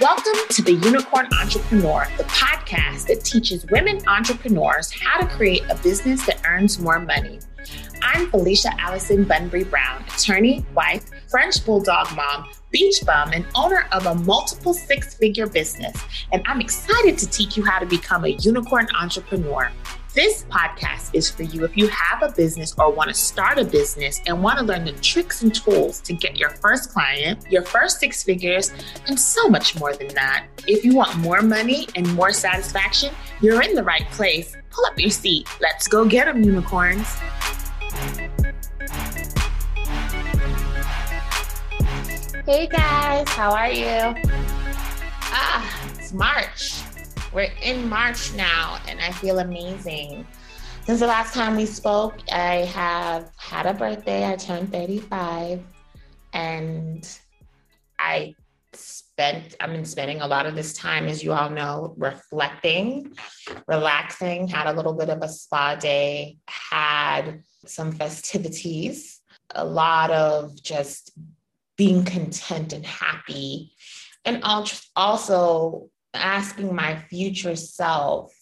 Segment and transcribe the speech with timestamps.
[0.00, 5.74] Welcome to the Unicorn Entrepreneur, the podcast that teaches women entrepreneurs how to create a
[5.82, 7.40] business that earns more money.
[8.00, 14.06] I'm Felicia Allison Bunbury Brown, attorney, wife, French bulldog mom, beach bum, and owner of
[14.06, 15.96] a multiple six figure business.
[16.30, 19.72] And I'm excited to teach you how to become a unicorn entrepreneur.
[20.18, 23.64] This podcast is for you if you have a business or want to start a
[23.64, 27.62] business and want to learn the tricks and tools to get your first client, your
[27.62, 28.72] first six figures,
[29.06, 30.46] and so much more than that.
[30.66, 34.56] If you want more money and more satisfaction, you're in the right place.
[34.70, 35.48] Pull up your seat.
[35.60, 37.06] Let's go get them, unicorns.
[42.44, 44.20] Hey guys, how are you?
[45.30, 46.87] Ah, it's March.
[47.32, 50.26] We're in March now, and I feel amazing.
[50.86, 54.26] Since the last time we spoke, I have had a birthday.
[54.26, 55.62] I turned 35,
[56.32, 57.18] and
[57.98, 58.34] I
[58.72, 63.12] spent, I've been spending a lot of this time, as you all know, reflecting,
[63.66, 69.20] relaxing, had a little bit of a spa day, had some festivities,
[69.54, 71.12] a lot of just
[71.76, 73.72] being content and happy,
[74.24, 78.32] and also asking my future self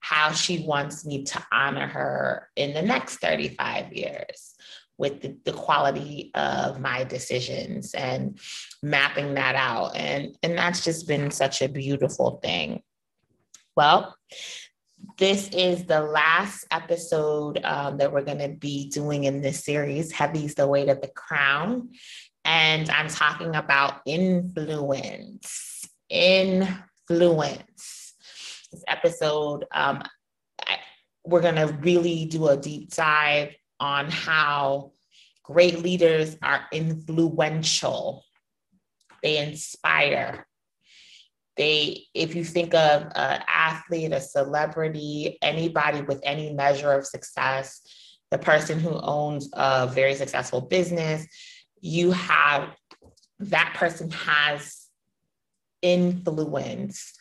[0.00, 4.54] how she wants me to honor her in the next 35 years
[4.98, 8.38] with the, the, quality of my decisions and
[8.82, 9.96] mapping that out.
[9.96, 12.82] And and that's just been such a beautiful thing.
[13.76, 14.16] Well
[15.18, 20.12] this is the last episode um, that we're going to be doing in this series
[20.12, 21.90] heavy's the weight of the crown.
[22.44, 25.84] And i'm talking about influence.
[26.08, 26.68] In
[27.08, 28.14] influence.
[28.72, 30.02] This episode, um,
[30.66, 30.78] I,
[31.24, 34.92] we're going to really do a deep dive on how
[35.42, 38.24] great leaders are influential.
[39.22, 40.46] They inspire.
[41.56, 47.80] They, if you think of an athlete, a celebrity, anybody with any measure of success,
[48.30, 51.26] the person who owns a very successful business,
[51.80, 52.74] you have
[53.38, 54.85] that person has
[55.82, 57.12] influence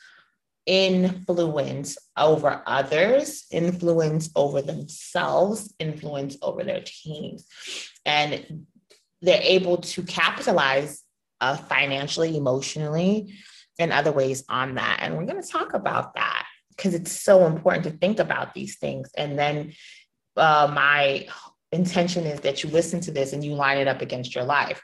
[0.66, 7.46] influence over others, influence over themselves, influence over their teams.
[8.06, 8.66] And
[9.22, 11.04] they're able to capitalize
[11.42, 13.36] uh, financially, emotionally,
[13.78, 15.00] and other ways on that.
[15.02, 18.78] And we're going to talk about that because it's so important to think about these
[18.78, 19.10] things.
[19.16, 19.74] And then
[20.38, 21.28] uh, my
[21.72, 24.82] intention is that you listen to this and you line it up against your life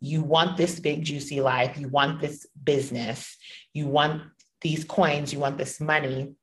[0.00, 3.36] you want this big, juicy life, you want this business,
[3.72, 4.22] you want
[4.60, 6.34] these coins, you want this money.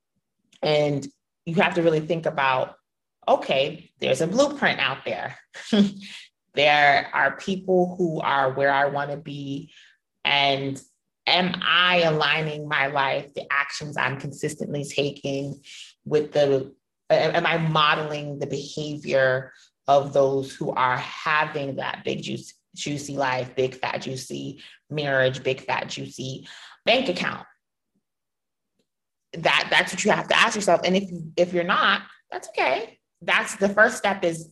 [0.61, 1.07] And
[1.45, 2.75] you have to really think about
[3.27, 5.37] okay, there's a blueprint out there.
[6.53, 9.71] there are people who are where I want to be.
[10.23, 10.79] And
[11.27, 15.61] am I aligning my life, the actions I'm consistently taking
[16.05, 16.71] with the,
[17.09, 19.51] am I modeling the behavior
[19.87, 25.61] of those who are having that big juice juicy life, big fat juicy marriage, big
[25.61, 26.47] fat juicy
[26.85, 27.45] bank account.
[29.33, 30.81] That that's what you have to ask yourself.
[30.85, 32.99] And if if you're not, that's okay.
[33.21, 34.49] That's the first step is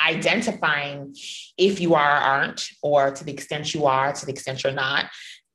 [0.00, 1.14] identifying
[1.56, 5.06] if you are aren't, or to the extent you are, to the extent you're not,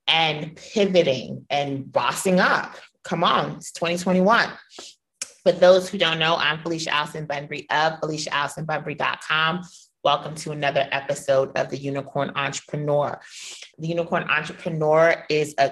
[0.08, 2.76] and pivoting and bossing up.
[3.04, 4.50] Come on, it's 2021.
[5.44, 9.62] For those who don't know, I'm Felicia Allison Bunbury of FeliciaAllisonBunbury.com.
[10.04, 13.20] Welcome to another episode of the Unicorn Entrepreneur.
[13.80, 15.72] The Unicorn Entrepreneur is a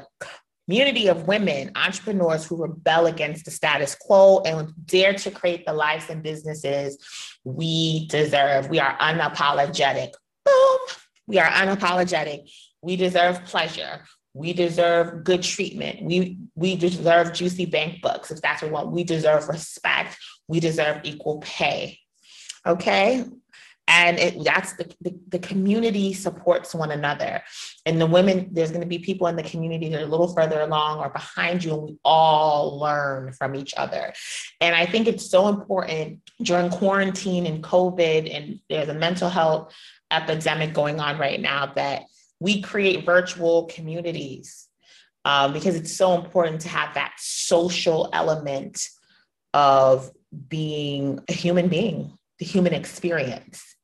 [0.66, 5.74] community of women, entrepreneurs who rebel against the status quo and dare to create the
[5.74, 6.98] lives and businesses
[7.44, 8.68] we deserve.
[8.68, 10.14] We are unapologetic.
[10.44, 10.80] Boom.
[11.28, 12.52] We are unapologetic.
[12.82, 14.06] We deserve pleasure.
[14.34, 16.02] We deserve good treatment.
[16.02, 18.92] We we deserve juicy bank books if that's what we want.
[18.92, 20.18] We deserve respect.
[20.48, 22.00] We deserve equal pay.
[22.66, 23.24] Okay
[23.88, 27.44] and it that's the, the, the, community supports one another.
[27.86, 30.34] And the women there's going to be people in the community that are a little
[30.34, 34.14] further along or behind you and we all learn from each other.
[34.60, 39.74] And i think it's so important during quarantine and covid and there's a mental health
[40.12, 42.04] epidemic going on right now that
[42.40, 44.68] we create virtual communities
[45.24, 48.88] um, because it's so important to have that social element
[49.54, 50.12] of
[50.48, 53.75] being a human being the human experience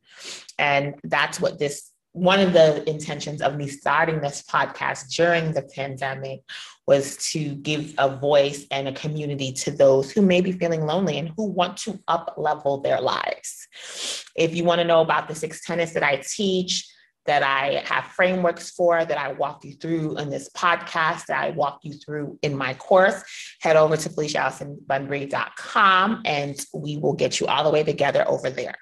[0.62, 5.62] and that's what this one of the intentions of me starting this podcast during the
[5.62, 6.42] pandemic
[6.86, 11.18] was to give a voice and a community to those who may be feeling lonely
[11.18, 14.26] and who want to up level their lives.
[14.36, 16.86] If you want to know about the six tenets that I teach,
[17.28, 21.52] that I have frameworks for, that I walk you through in this podcast, that I
[21.52, 23.24] walk you through in my course,
[23.62, 28.76] head over to FeliciaAllisonBunbury.com and we will get you all the way together over there.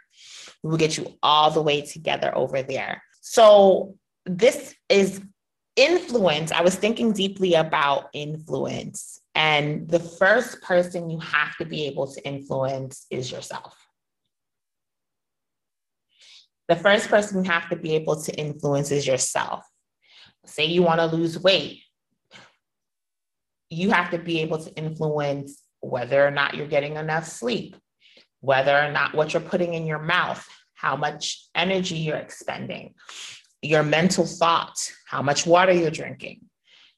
[0.63, 3.01] We will get you all the way together over there.
[3.21, 3.95] So,
[4.25, 5.21] this is
[5.75, 6.51] influence.
[6.51, 9.21] I was thinking deeply about influence.
[9.33, 13.75] And the first person you have to be able to influence is yourself.
[16.67, 19.65] The first person you have to be able to influence is yourself.
[20.45, 21.81] Say you want to lose weight,
[23.69, 27.75] you have to be able to influence whether or not you're getting enough sleep,
[28.41, 30.45] whether or not what you're putting in your mouth,
[30.75, 32.93] how much energy you're expending,
[33.61, 36.39] your mental thoughts, how much water you're drinking.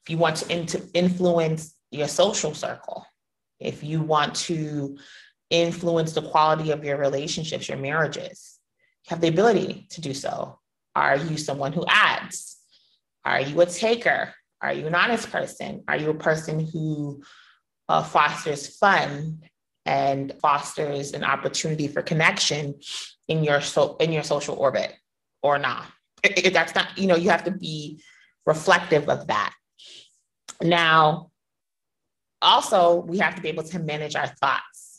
[0.03, 3.05] If you want to in- influence your social circle,
[3.59, 4.97] if you want to
[5.49, 8.59] influence the quality of your relationships, your marriages,
[9.05, 10.59] you have the ability to do so.
[10.95, 12.57] Are you someone who adds?
[13.25, 14.33] Are you a taker?
[14.61, 15.83] Are you an honest person?
[15.87, 17.23] Are you a person who
[17.89, 19.41] uh, fosters fun
[19.85, 22.75] and fosters an opportunity for connection
[23.27, 24.93] in your so in your social orbit
[25.41, 25.85] or not?
[26.23, 28.01] If that's not, you know, you have to be
[28.45, 29.53] reflective of that.
[30.61, 31.31] Now,
[32.41, 34.91] also, we have to be able to manage our thoughts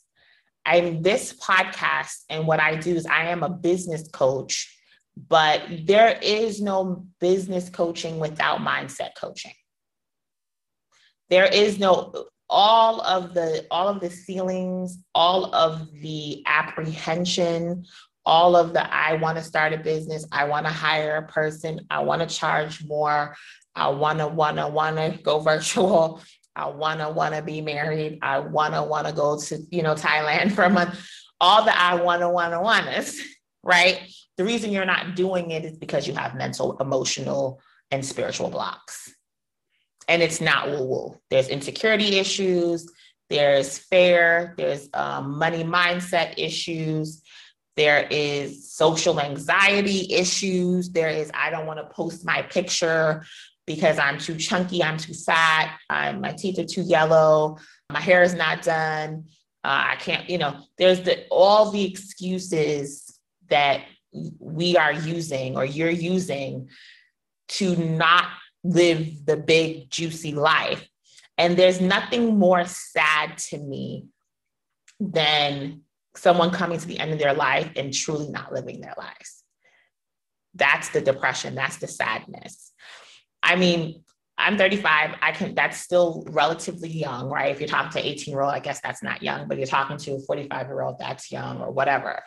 [0.64, 4.76] I'm this podcast, and what I do is I am a business coach,
[5.28, 9.54] but there is no business coaching without mindset coaching.
[11.30, 17.84] There is no all of the all of the ceilings, all of the apprehension,
[18.26, 21.80] all of the I want to start a business, I want to hire a person,
[21.90, 23.34] I want to charge more,
[23.74, 26.20] I want to want to want to go virtual.
[26.54, 28.18] I wanna wanna be married.
[28.20, 31.02] I wanna wanna go to you know Thailand for a month.
[31.40, 33.18] All the I wanna wanna wannas,
[33.62, 34.02] right?
[34.36, 39.14] The reason you're not doing it is because you have mental, emotional, and spiritual blocks.
[40.08, 41.20] And it's not woo woo.
[41.30, 42.90] There's insecurity issues.
[43.30, 44.54] There's fear.
[44.56, 47.22] There's um, money mindset issues.
[47.76, 50.90] There is social anxiety issues.
[50.90, 53.24] There is, I don't want to post my picture
[53.66, 57.58] because I'm too chunky, I'm too fat, I'm, my teeth are too yellow,
[57.90, 59.26] my hair is not done.
[59.64, 63.82] Uh, I can't, you know, there's the all the excuses that
[64.40, 66.68] we are using or you're using
[67.48, 68.24] to not
[68.64, 70.86] live the big juicy life.
[71.38, 74.06] And there's nothing more sad to me
[75.00, 75.82] than
[76.14, 79.42] someone coming to the end of their life and truly not living their lives.
[80.54, 82.72] That's the depression, that's the sadness.
[83.42, 84.04] I mean,
[84.42, 85.16] I'm 35.
[85.22, 87.50] I can, that's still relatively young, right?
[87.50, 89.96] If you're talking to 18 year old, I guess that's not young, but you're talking
[89.96, 92.22] to a 45 year old, that's young or whatever.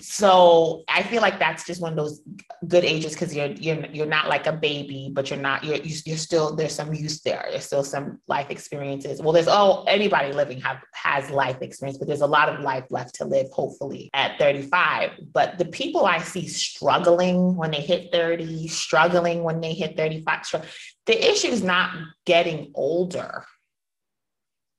[0.00, 2.20] So I feel like that's just one of those
[2.68, 6.16] good ages because you're, you're, you're not like a baby, but you're not, you're, you're
[6.16, 7.46] still, there's some use there.
[7.50, 9.22] There's still some life experiences.
[9.22, 12.84] Well, there's, oh, anybody living have, has life experience, but there's a lot of life
[12.90, 15.10] left to live, hopefully at 35.
[15.32, 20.64] But the people I see struggling when they hit 30, struggling when they hit 35,
[21.06, 23.44] the issue is not getting older.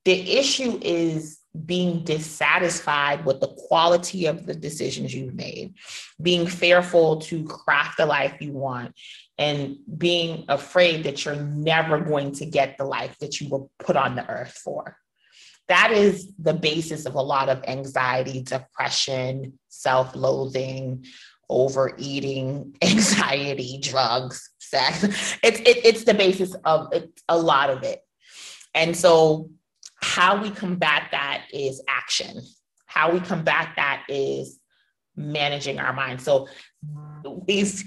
[0.05, 5.75] The issue is being dissatisfied with the quality of the decisions you've made,
[6.21, 8.93] being fearful to craft the life you want,
[9.37, 13.95] and being afraid that you're never going to get the life that you were put
[13.95, 14.97] on the earth for.
[15.67, 21.05] That is the basis of a lot of anxiety, depression, self loathing,
[21.49, 25.37] overeating, anxiety, drugs, sex.
[25.43, 26.93] It's it, it's the basis of
[27.29, 28.01] a lot of it.
[28.73, 29.49] And so
[30.01, 32.41] how we combat that is action.
[32.85, 34.59] How we combat that is
[35.15, 36.21] managing our mind.
[36.21, 36.47] So
[37.47, 37.83] if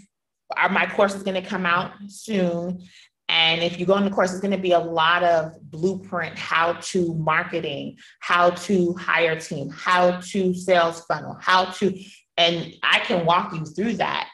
[0.56, 2.82] are my course is going to come out soon.
[3.30, 6.38] And if you go in the course, it's going to be a lot of blueprint,
[6.38, 11.94] how to marketing, how to hire team, how to sales funnel, how to
[12.38, 14.28] and I can walk you through that.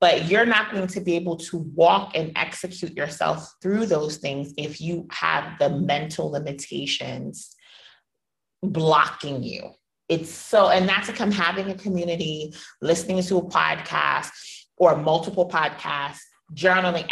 [0.00, 4.54] But you're not going to be able to walk and execute yourself through those things
[4.56, 7.54] if you have the mental limitations
[8.62, 9.70] blocking you.
[10.08, 14.30] It's so, and that's to come having a community, listening to a podcast
[14.76, 16.20] or multiple podcasts,
[16.54, 17.06] journaling.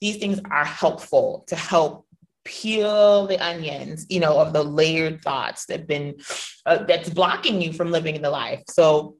[0.00, 2.06] These things are helpful to help
[2.44, 6.16] peel the onions, you know, of the layered thoughts that've been
[6.66, 8.62] uh, that's blocking you from living in the life.
[8.68, 9.16] So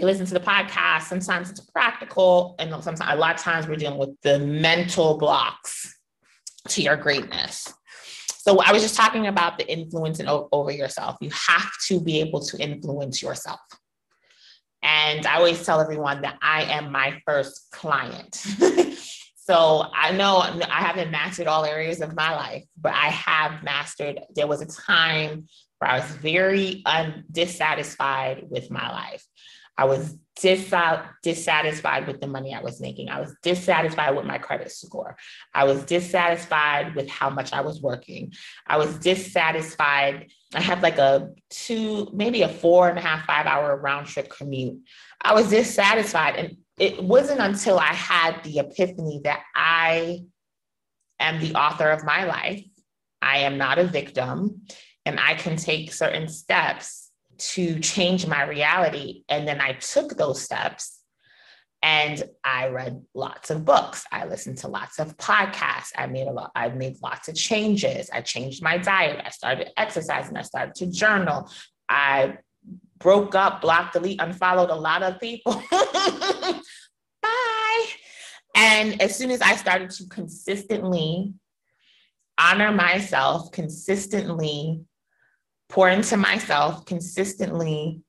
[0.00, 3.98] listen to the podcast, sometimes it's practical, and sometimes a lot of times we're dealing
[3.98, 5.98] with the mental blocks
[6.68, 7.72] to your greatness.
[8.28, 11.16] So I was just talking about the influence and over yourself.
[11.20, 13.60] You have to be able to influence yourself.
[14.82, 18.34] And I always tell everyone that I am my first client.
[19.36, 24.20] so I know I haven't mastered all areas of my life, but I have mastered.
[24.34, 25.46] There was a time
[25.78, 29.24] where I was very un- dissatisfied with my life.
[29.76, 30.72] I was dis-
[31.22, 33.08] dissatisfied with the money I was making.
[33.08, 35.16] I was dissatisfied with my credit score.
[35.52, 38.32] I was dissatisfied with how much I was working.
[38.66, 40.30] I was dissatisfied.
[40.54, 44.30] I had like a two, maybe a four and a half, five hour round trip
[44.30, 44.78] commute.
[45.20, 46.36] I was dissatisfied.
[46.36, 50.20] And it wasn't until I had the epiphany that I
[51.20, 52.64] am the author of my life.
[53.22, 54.66] I am not a victim,
[55.06, 57.03] and I can take certain steps
[57.38, 59.24] to change my reality.
[59.28, 61.00] And then I took those steps
[61.82, 64.06] and I read lots of books.
[64.10, 65.92] I listened to lots of podcasts.
[65.96, 68.08] I made a lot, I made lots of changes.
[68.10, 69.20] I changed my diet.
[69.22, 70.36] I started exercising.
[70.36, 71.50] I started to journal.
[71.88, 72.38] I
[72.98, 75.62] broke up, blocked, delete, unfollowed a lot of people.
[75.70, 76.60] Bye.
[78.54, 81.34] And as soon as I started to consistently
[82.38, 84.84] honor myself, consistently
[85.68, 88.02] pour into myself consistently,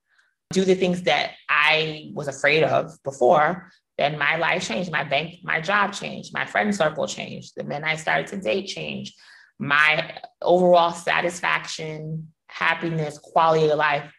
[0.52, 4.92] do the things that I was afraid of before, then my life changed.
[4.92, 6.34] My bank, my job changed.
[6.34, 7.54] My friend circle changed.
[7.56, 9.16] The men I started to date changed.
[9.58, 14.12] My overall satisfaction, happiness, quality of life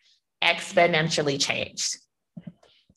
[0.42, 1.98] exponentially changed.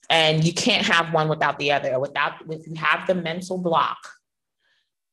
[0.10, 2.00] And you can't have one without the other.
[2.00, 3.98] Without, if you have the mental block,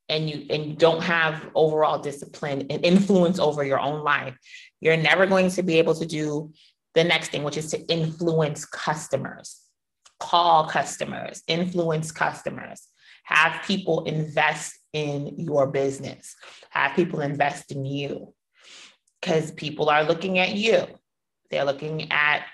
[0.09, 4.37] and you and you don't have overall discipline and influence over your own life
[4.81, 6.53] you're never going to be able to do
[6.95, 9.61] the next thing which is to influence customers
[10.21, 12.89] call customers influence customers
[13.25, 16.37] have people invest in your business
[16.71, 18.33] have people invest in you
[19.27, 20.87] because people are looking at you.
[21.51, 22.45] They're looking at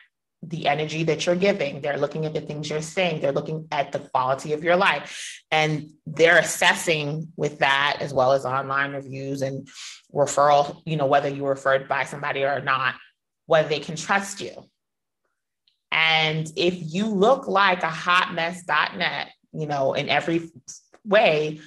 [0.42, 1.80] the energy that you're giving.
[1.80, 3.20] They're looking at the things you're saying.
[3.20, 5.42] They're looking at the quality of your life.
[5.50, 9.68] And they're assessing with that, as well as online reviews and
[10.12, 12.96] referral, you know, whether you were referred by somebody or not,
[13.46, 14.68] whether they can trust you.
[15.92, 20.50] And if you look like a hot mess.net, you know, in every
[21.04, 21.60] way,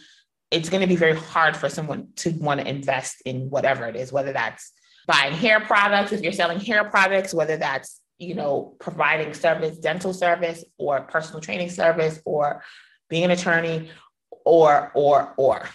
[0.51, 3.96] it's going to be very hard for someone to want to invest in whatever it
[3.96, 4.72] is, whether that's
[5.08, 10.13] buying hair products, if you're selling hair products, whether that's you know, providing service, dental
[10.13, 12.63] service or personal training service or
[13.10, 13.89] being an attorney
[14.45, 15.67] or, or, or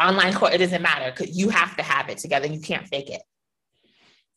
[0.00, 2.46] online court, it doesn't matter because you have to have it together.
[2.46, 3.22] You can't fake it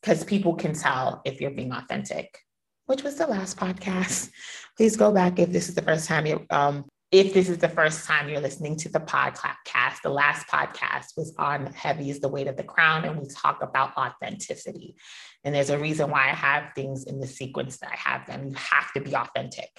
[0.02, 2.38] because people can tell if you're being authentic,
[2.86, 4.30] which was the last podcast.
[4.78, 7.70] Please go back if this is the first time you um, if this is the
[7.70, 12.28] first time you're listening to the podcast, the last podcast was on Heavy is the
[12.28, 14.96] Weight of the Crown, and we talk about authenticity.
[15.44, 18.48] And there's a reason why I have things in the sequence that I have them.
[18.48, 19.70] You have to be authentic.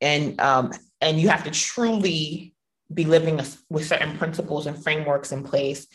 [0.00, 2.54] And um, and you have to truly
[2.92, 5.86] be living with certain principles and frameworks in place.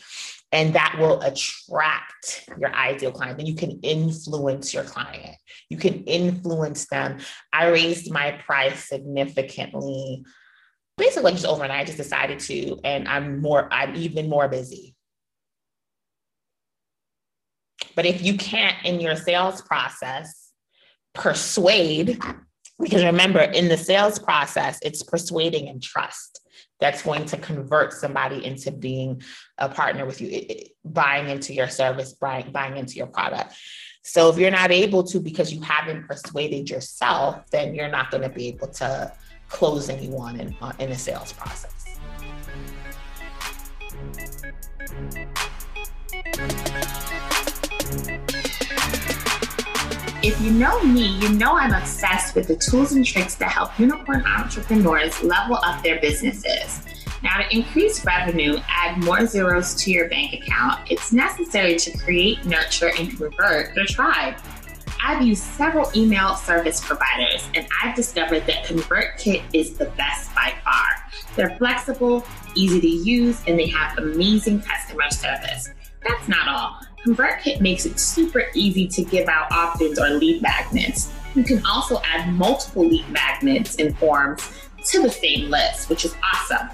[0.50, 3.36] And that will attract your ideal client.
[3.36, 5.36] Then you can influence your client.
[5.68, 7.18] You can influence them.
[7.52, 10.24] I raised my price significantly
[10.98, 14.94] basically just overnight, I just decided to, and I'm more, I'm even more busy.
[17.98, 20.52] But if you can't in your sales process
[21.14, 22.22] persuade,
[22.78, 26.40] because remember, in the sales process, it's persuading and trust
[26.78, 29.20] that's going to convert somebody into being
[29.58, 30.46] a partner with you,
[30.84, 33.56] buying into your service, buying, buying into your product.
[34.04, 38.22] So if you're not able to because you haven't persuaded yourself, then you're not going
[38.22, 39.12] to be able to
[39.48, 41.74] close anyone in, uh, in a sales process.
[50.48, 54.24] You know me, you know I'm obsessed with the tools and tricks that help unicorn
[54.24, 56.80] entrepreneurs level up their businesses.
[57.22, 62.46] Now, to increase revenue, add more zeros to your bank account, it's necessary to create,
[62.46, 64.36] nurture, and convert your tribe.
[65.04, 70.54] I've used several email service providers and I've discovered that ConvertKit is the best by
[70.64, 71.10] far.
[71.36, 72.24] They're flexible,
[72.54, 75.68] easy to use, and they have amazing customer service.
[76.06, 76.87] That's not all.
[77.08, 81.10] ConvertKit makes it super easy to give out opt-ins or lead magnets.
[81.34, 84.46] You can also add multiple lead magnets and forms
[84.88, 86.68] to the same list, which is awesome.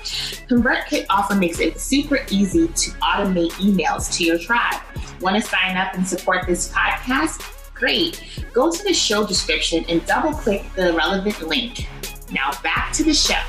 [0.48, 4.80] ConvertKit also makes it super easy to automate emails to your tribe.
[5.20, 7.48] Want to sign up and support this podcast?
[7.72, 8.44] Great.
[8.52, 11.88] Go to the show description and double click the relevant link.
[12.32, 13.40] Now back to the show.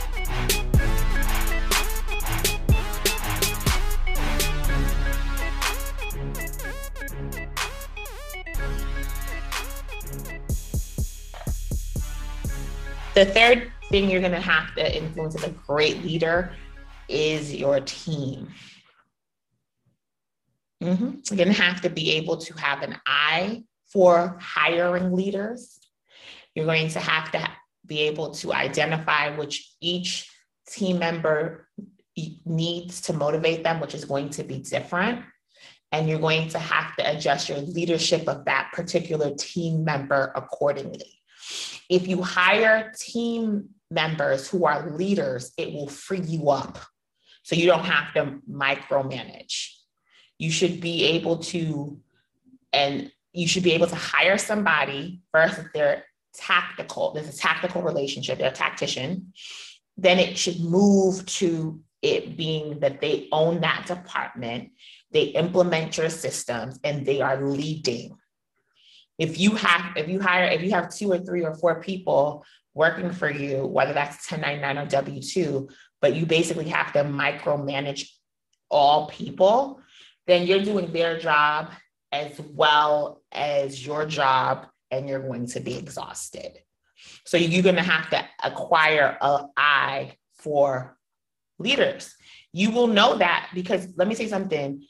[13.16, 16.52] The third thing you're going to have to influence as a great leader
[17.08, 18.50] is your team.
[20.84, 21.12] Mm-hmm.
[21.24, 25.80] You're going to have to be able to have an eye for hiring leaders.
[26.54, 27.50] You're going to have to
[27.86, 30.30] be able to identify which each
[30.68, 31.70] team member
[32.46, 35.22] needs to motivate them, which is going to be different.
[35.94, 41.14] And you're going to have to adjust your leadership of that particular team member accordingly.
[41.90, 46.80] If you hire team members who are leaders, it will free you up.
[47.44, 49.70] So you don't have to micromanage.
[50.40, 52.00] You should be able to,
[52.74, 57.82] and you should be able to hire somebody first if they're tactical, there's a tactical
[57.82, 59.34] relationship, they're a tactician,
[59.98, 64.72] then it should move to it being that they own that department,
[65.12, 68.16] they implement your systems, and they are leading.
[69.18, 72.46] If you have, if you hire, if you have two or three or four people
[72.74, 75.70] working for you, whether that's 1099 or W 2,
[76.02, 78.10] but you basically have to micromanage
[78.70, 79.80] all people,
[80.28, 81.72] then you're doing their job
[82.12, 86.60] as well as your job, and you're going to be exhausted.
[87.26, 90.98] So you're going to have to acquire an eye for
[91.60, 92.16] leaders.
[92.54, 94.86] You will know that because let me say something.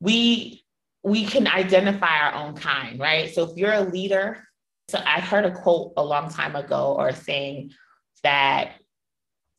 [0.00, 0.64] We
[1.06, 3.32] we can identify our own kind, right?
[3.32, 4.42] So if you're a leader,
[4.88, 7.70] so I heard a quote a long time ago or saying
[8.24, 8.72] that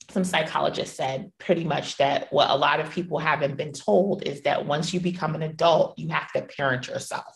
[0.09, 4.41] some psychologists said pretty much that what a lot of people haven't been told is
[4.41, 7.33] that once you become an adult, you have to parent yourself.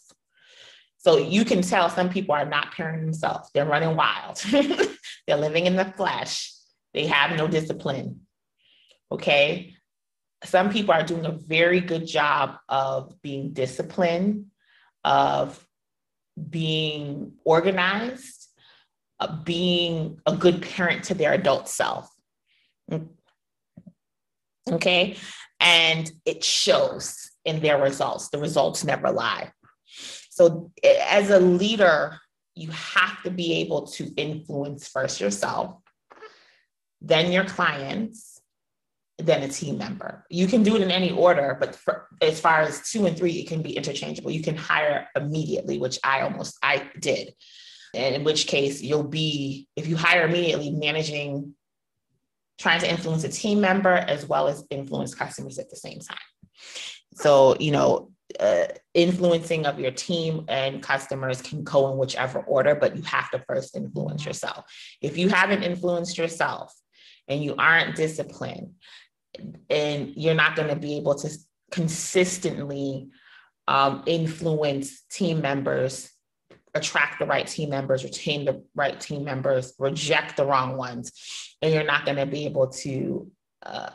[0.97, 3.49] So you can tell some people are not parenting themselves.
[3.53, 4.37] They're running wild.
[5.27, 6.53] They're living in the flesh.
[6.93, 8.21] They have no discipline.
[9.09, 9.73] Okay.
[10.43, 14.47] Some people are doing a very good job of being disciplined,
[15.03, 15.65] of
[16.49, 18.47] being organized,
[19.19, 22.09] of being a good parent to their adult self.
[22.89, 23.09] Mm.
[24.69, 25.17] Okay.
[25.59, 28.29] And it shows in their results.
[28.29, 29.51] The results never lie.
[30.29, 32.19] So, as a leader,
[32.55, 35.75] you have to be able to influence first yourself,
[36.99, 38.40] then your clients,
[39.25, 40.25] then a team member.
[40.29, 43.33] You can do it in any order, but for, as far as two and three,
[43.33, 44.31] it can be interchangeable.
[44.31, 47.33] You can hire immediately, which I almost I did.
[47.93, 51.55] And in which case you'll be, if you hire immediately, managing,
[52.59, 56.17] trying to influence a team member as well as influence customers at the same time.
[57.15, 62.75] So, you know, uh, influencing of your team and customers can go in whichever order,
[62.75, 64.65] but you have to first influence yourself.
[65.01, 66.73] If you haven't influenced yourself
[67.27, 68.75] and you aren't disciplined,
[69.69, 71.29] and you're not going to be able to
[71.71, 73.09] consistently
[73.67, 76.11] um, influence team members,
[76.73, 81.11] attract the right team members, retain the right team members, reject the wrong ones,
[81.61, 83.29] and you're not going to be able to
[83.63, 83.89] uh,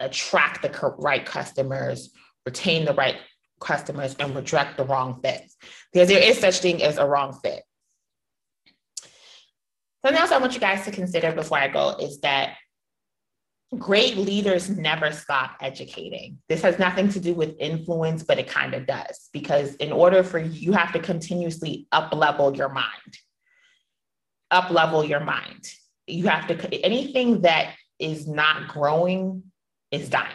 [0.00, 2.10] attract the right customers,
[2.44, 3.16] retain the right
[3.60, 5.56] customers and reject the wrong fits
[5.92, 7.62] because there is such thing as a wrong fit.
[10.04, 12.56] Something else I want you guys to consider before I go is that
[13.74, 16.38] great leaders never stop educating.
[16.48, 20.22] This has nothing to do with influence, but it kind of does because in order
[20.22, 23.18] for you, you have to continuously up level your mind.
[24.50, 25.68] Up level your mind.
[26.06, 29.42] You have to anything that is not growing
[29.90, 30.30] is dying.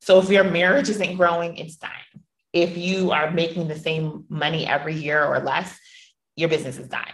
[0.00, 1.92] So if your marriage isn't growing, it's dying.
[2.52, 5.78] If you are making the same money every year or less,
[6.36, 7.06] your business is dying.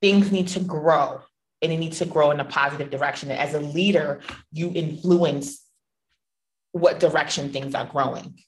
[0.00, 1.20] Things need to grow
[1.62, 3.30] and it needs to grow in a positive direction.
[3.30, 4.20] And as a leader,
[4.52, 5.64] you influence
[6.72, 8.38] what direction things are growing.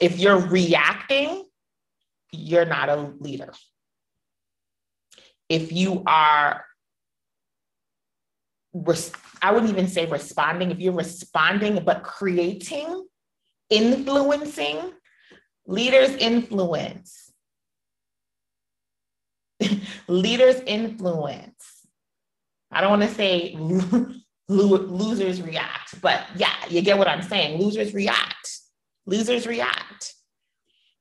[0.00, 1.44] If you're reacting,
[2.32, 3.52] you're not a leader.
[5.48, 6.64] If you are
[9.42, 10.70] I wouldn't even say responding.
[10.70, 13.06] If you're responding, but creating,
[13.68, 14.92] influencing,
[15.66, 17.30] leaders influence.
[20.08, 21.81] leaders influence.
[22.72, 23.54] I don't want to say
[24.48, 27.60] losers react, but yeah, you get what I'm saying.
[27.60, 28.58] Losers react.
[29.06, 30.14] Losers react.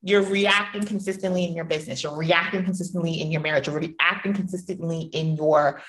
[0.03, 2.03] You're reacting consistently in your business.
[2.03, 3.67] You're reacting consistently in your marriage.
[3.67, 5.81] You're reacting consistently in your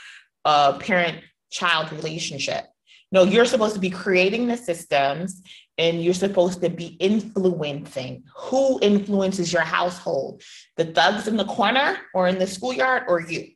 [0.44, 1.18] uh, parent
[1.50, 2.66] child relationship.
[3.10, 5.42] No, you're supposed to be creating the systems
[5.78, 8.24] and you're supposed to be influencing.
[8.36, 10.42] Who influences your household?
[10.76, 13.50] The thugs in the corner or in the schoolyard or you?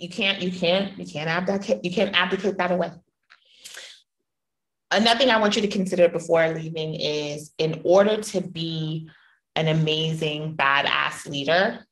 [0.00, 2.90] You can't, you can't, you can't abdicate, you can't abdicate that away.
[4.90, 9.10] Another thing I want you to consider before leaving is in order to be
[9.56, 11.86] an amazing, badass leader,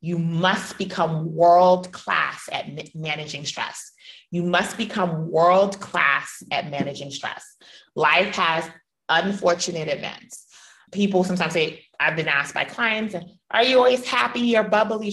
[0.00, 3.90] you must become world class at managing stress.
[4.30, 7.56] You must become world class at managing stress.
[7.96, 8.70] Life has
[9.08, 10.46] unfortunate events.
[10.92, 13.16] People sometimes say, I've been asked by clients,
[13.50, 15.10] are you always happy or bubbly?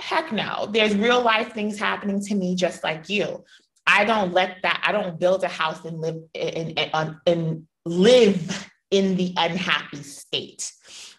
[0.00, 0.68] Heck no.
[0.70, 3.44] There's real life things happening to me just like you.
[3.86, 9.16] I don't let that, I don't build a house and live and, and live in
[9.16, 10.72] the unhappy state.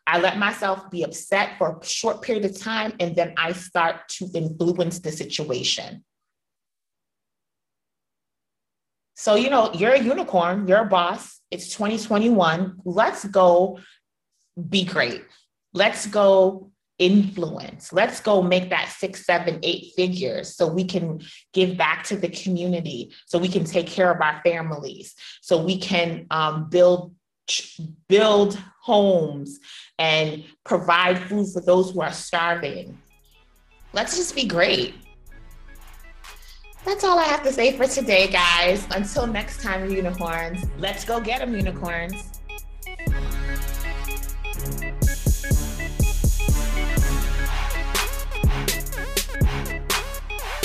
[0.07, 4.07] I let myself be upset for a short period of time, and then I start
[4.19, 6.03] to influence the situation.
[9.15, 11.39] So, you know, you're a unicorn, you're a boss.
[11.49, 12.81] It's 2021.
[12.83, 13.79] Let's go
[14.69, 15.23] be great.
[15.73, 17.91] Let's go influence.
[17.91, 21.21] Let's go make that six, seven, eight figures so we can
[21.53, 25.77] give back to the community, so we can take care of our families, so we
[25.77, 27.13] can um, build
[28.08, 29.60] build homes
[29.99, 32.97] and provide food for those who are starving.
[33.93, 34.95] Let's just be great.
[36.86, 38.86] That's all I have to say for today, guys.
[38.91, 42.34] Until next time, unicorns, let's go get them, unicorns.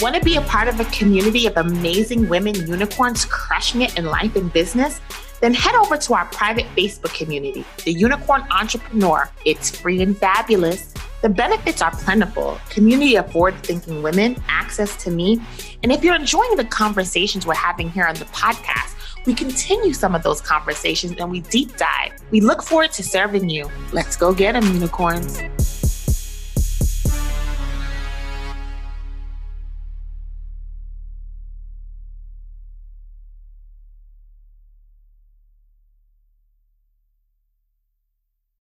[0.01, 4.07] Want to be a part of a community of amazing women unicorns crushing it in
[4.07, 5.01] life and business?
[5.41, 9.29] then head over to our private Facebook community, The Unicorn Entrepreneur.
[9.45, 10.95] It's free and fabulous.
[11.23, 15.41] The benefits are plentiful community of forward thinking women, access to me.
[15.83, 20.15] And if you're enjoying the conversations we're having here on the podcast, we continue some
[20.15, 22.13] of those conversations and we deep dive.
[22.31, 23.71] We look forward to serving you.
[23.93, 25.80] Let's go get them, unicorns.